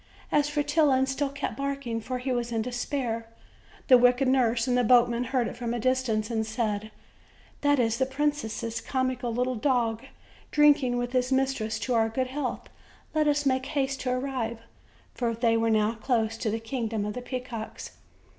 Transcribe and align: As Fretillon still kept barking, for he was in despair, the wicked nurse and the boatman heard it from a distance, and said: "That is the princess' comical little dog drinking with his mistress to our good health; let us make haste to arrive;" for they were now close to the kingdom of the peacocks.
As 0.31 0.49
Fretillon 0.49 1.05
still 1.05 1.29
kept 1.29 1.55
barking, 1.55 2.01
for 2.01 2.17
he 2.17 2.31
was 2.31 2.51
in 2.51 2.63
despair, 2.63 3.27
the 3.87 3.99
wicked 3.99 4.27
nurse 4.27 4.65
and 4.67 4.75
the 4.75 4.83
boatman 4.83 5.25
heard 5.25 5.47
it 5.47 5.55
from 5.55 5.75
a 5.75 5.79
distance, 5.79 6.31
and 6.31 6.43
said: 6.43 6.89
"That 7.61 7.77
is 7.77 7.99
the 7.99 8.07
princess' 8.07 8.81
comical 8.81 9.31
little 9.31 9.53
dog 9.53 10.01
drinking 10.49 10.97
with 10.97 11.11
his 11.11 11.31
mistress 11.31 11.77
to 11.81 11.93
our 11.93 12.09
good 12.09 12.25
health; 12.29 12.67
let 13.13 13.27
us 13.27 13.45
make 13.45 13.67
haste 13.67 14.01
to 14.01 14.09
arrive;" 14.09 14.61
for 15.13 15.35
they 15.35 15.55
were 15.55 15.69
now 15.69 15.93
close 15.93 16.35
to 16.37 16.49
the 16.49 16.59
kingdom 16.59 17.05
of 17.05 17.13
the 17.13 17.21
peacocks. 17.21 17.91